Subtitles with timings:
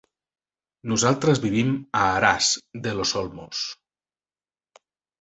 [0.93, 1.69] Nosaltres vivim
[2.01, 2.51] a Aras
[2.89, 3.65] de los Olmos.